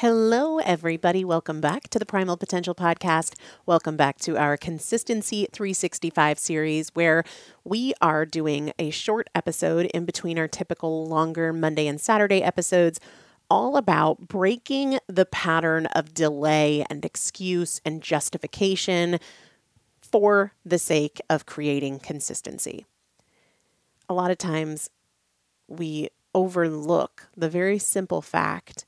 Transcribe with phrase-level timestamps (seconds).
[0.00, 1.26] Hello, everybody.
[1.26, 3.34] Welcome back to the Primal Potential Podcast.
[3.66, 7.22] Welcome back to our Consistency 365 series, where
[7.64, 12.98] we are doing a short episode in between our typical longer Monday and Saturday episodes,
[13.50, 19.18] all about breaking the pattern of delay and excuse and justification
[20.00, 22.86] for the sake of creating consistency.
[24.08, 24.88] A lot of times
[25.68, 28.86] we overlook the very simple fact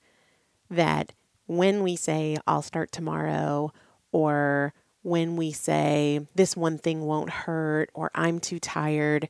[0.72, 1.12] that
[1.46, 3.72] when we say, I'll start tomorrow,
[4.10, 9.28] or when we say, this one thing won't hurt, or I'm too tired,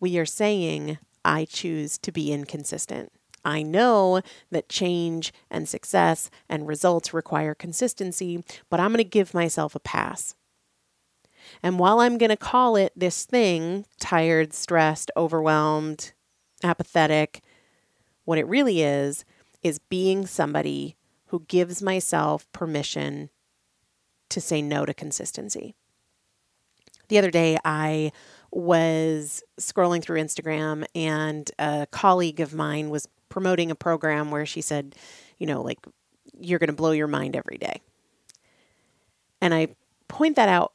[0.00, 3.12] we are saying, I choose to be inconsistent.
[3.44, 9.34] I know that change and success and results require consistency, but I'm going to give
[9.34, 10.34] myself a pass.
[11.62, 16.12] And while I'm going to call it this thing tired, stressed, overwhelmed,
[16.62, 17.42] apathetic
[18.24, 19.26] what it really is,
[19.64, 20.94] is being somebody
[21.26, 23.30] who gives myself permission
[24.28, 25.74] to say no to consistency.
[27.08, 28.12] The other day, I
[28.52, 34.60] was scrolling through Instagram, and a colleague of mine was promoting a program where she
[34.60, 34.94] said,
[35.38, 35.78] you know, like,
[36.38, 37.80] you're going to blow your mind every day.
[39.40, 39.68] And I
[40.08, 40.72] point that out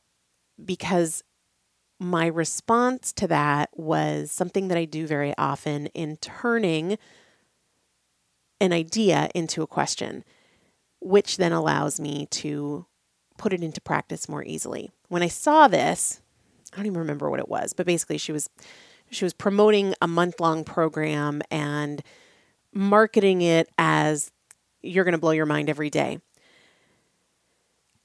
[0.64, 1.24] because
[2.00, 6.98] my response to that was something that I do very often in turning
[8.62, 10.24] an idea into a question,
[11.00, 12.86] which then allows me to
[13.38, 14.92] put it into practice more easily.
[15.08, 16.22] When I saw this,
[16.74, 18.50] I don't even remember what it was, but basically she was
[19.12, 22.04] she was promoting a month-long program and
[22.72, 24.32] marketing it as
[24.84, 26.20] you're going to blow your mind every day.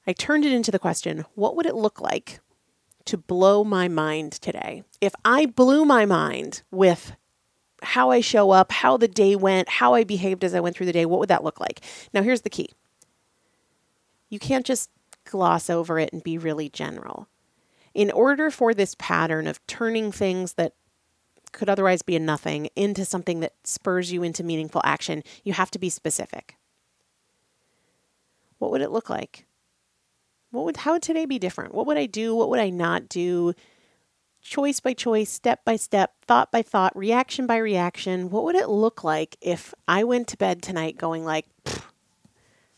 [0.07, 2.39] I turned it into the question, what would it look like
[3.05, 4.83] to blow my mind today?
[4.99, 7.15] If I blew my mind with
[7.81, 10.85] how I show up, how the day went, how I behaved as I went through
[10.87, 11.81] the day, what would that look like?
[12.13, 12.69] Now, here's the key
[14.29, 14.89] you can't just
[15.25, 17.27] gloss over it and be really general.
[17.93, 20.73] In order for this pattern of turning things that
[21.51, 25.71] could otherwise be a nothing into something that spurs you into meaningful action, you have
[25.71, 26.57] to be specific.
[28.57, 29.45] What would it look like?
[30.51, 31.73] What would how would today be different?
[31.73, 32.35] What would I do?
[32.35, 33.53] What would I not do?
[34.45, 38.69] Choice by choice, step by step, thought by thought, reaction by reaction, what would it
[38.69, 41.47] look like if I went to bed tonight going like,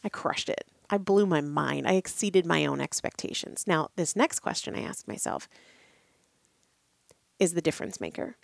[0.03, 0.65] I crushed it.
[0.89, 1.85] I blew my mind.
[1.85, 3.65] I exceeded my own expectations.
[3.67, 5.49] Now, this next question I asked myself
[7.37, 8.37] is the difference maker.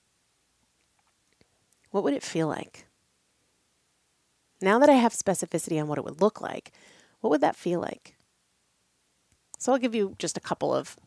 [1.91, 2.85] What would it feel like?
[4.61, 6.73] Now that I have specificity on what it would look like,
[7.21, 8.15] what would that feel like?
[9.57, 10.97] So I'll give you just a couple of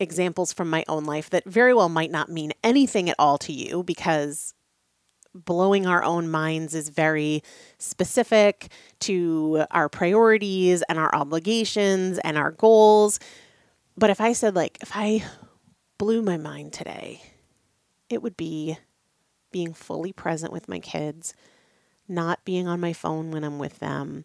[0.00, 3.52] examples from my own life that very well might not mean anything at all to
[3.52, 4.54] you because
[5.34, 7.42] blowing our own minds is very
[7.78, 8.68] specific
[8.98, 13.20] to our priorities and our obligations and our goals.
[13.96, 15.24] But if I said, like, if I
[15.98, 17.22] blew my mind today,
[18.08, 18.78] it would be
[19.52, 21.34] being fully present with my kids,
[22.08, 24.24] not being on my phone when I'm with them,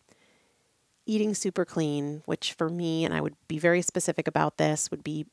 [1.05, 5.03] eating super clean, which for me, and I would be very specific about this, would
[5.03, 5.27] be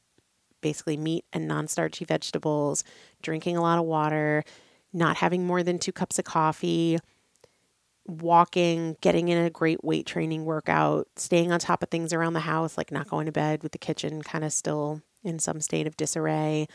[0.63, 2.85] basically meat and non starchy vegetables,
[3.21, 4.45] drinking a lot of water,
[4.93, 6.99] not having more than two cups of coffee,
[8.07, 12.41] walking, getting in a great weight training workout, staying on top of things around the
[12.41, 15.87] house, like not going to bed with the kitchen kind of still in some state
[15.87, 16.67] of disarray,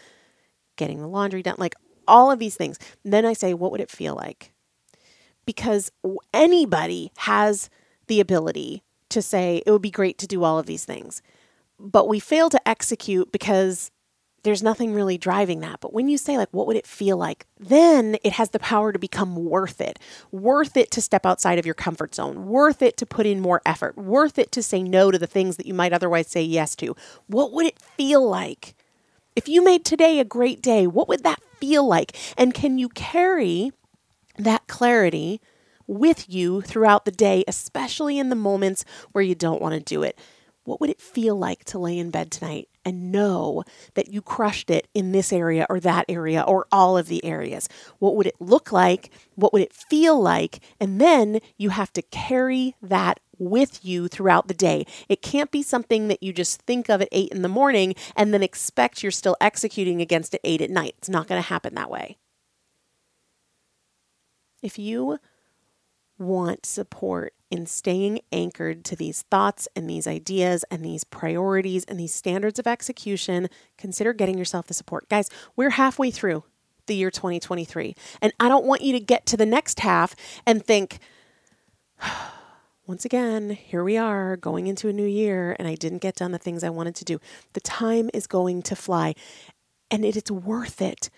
[0.78, 1.76] getting the laundry done, like
[2.08, 2.78] all of these things.
[3.04, 4.54] And then I say, what would it feel like?
[5.46, 5.92] Because
[6.34, 7.70] anybody has
[8.08, 11.22] the ability to say, it would be great to do all of these things
[11.80, 13.92] but we fail to execute because
[14.44, 15.80] there's nothing really driving that.
[15.82, 17.46] But when you say, like, what would it feel like?
[17.60, 20.00] Then it has the power to become worth it.
[20.32, 22.48] Worth it to step outside of your comfort zone.
[22.48, 23.98] Worth it to put in more effort.
[23.98, 26.96] Worth it to say no to the things that you might otherwise say yes to.
[27.26, 28.76] What would it feel like?
[29.36, 32.16] If you made today a great day, what would that feel like?
[32.38, 33.72] And can you carry
[34.38, 35.42] that clarity
[35.88, 40.04] with you throughout the day, especially in the moments where you don't want to do
[40.04, 40.18] it?
[40.68, 44.70] What would it feel like to lay in bed tonight and know that you crushed
[44.70, 47.70] it in this area or that area or all of the areas?
[48.00, 49.10] What would it look like?
[49.36, 50.60] What would it feel like?
[50.78, 54.86] And then you have to carry that with you throughout the day.
[55.08, 58.34] It can't be something that you just think of at eight in the morning and
[58.34, 60.96] then expect you're still executing against at eight at night.
[60.98, 62.18] It's not going to happen that way.
[64.62, 65.20] If you
[66.20, 72.00] want support in staying anchored to these thoughts and these ideas and these priorities and
[72.00, 75.08] these standards of execution, consider getting yourself the support.
[75.10, 76.44] Guys, we're halfway through
[76.88, 80.64] the year 2023, and I don't want you to get to the next half and
[80.66, 81.00] think,
[82.88, 86.32] once again, here we are going into a new year, and I didn't get done
[86.32, 87.20] the things I wanted to do.
[87.54, 89.14] The time is going to fly,
[89.92, 91.10] and it is worth it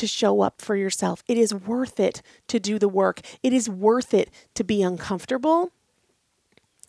[0.00, 1.22] to show up for yourself.
[1.26, 3.20] It is worth it to do the work.
[3.42, 5.72] It is worth it to be uncomfortable.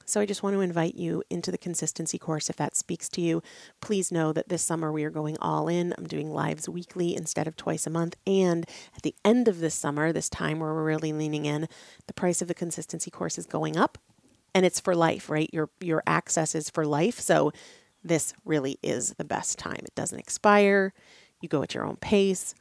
[0.06, 3.22] So I just want to invite you into the consistency course if that speaks to
[3.22, 3.42] you.
[3.80, 5.94] Please know that this summer we are going all in.
[5.98, 8.18] I'm doing lives weekly instead of twice a month.
[8.28, 8.66] And
[8.96, 11.70] at the end of this summer, this time where we're really leaning in,
[12.08, 13.98] the price of the consistency course is going up.
[14.54, 15.50] and it's for life, right?
[15.54, 17.20] Your your access is for life.
[17.20, 17.52] So
[18.04, 19.80] this really is the best time.
[19.84, 20.94] It doesn't expire.
[21.42, 22.54] You go at your own pace.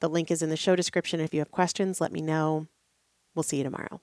[0.00, 1.20] The link is in the show description.
[1.20, 2.66] If you have questions, let me know.
[3.34, 4.00] We'll see you tomorrow.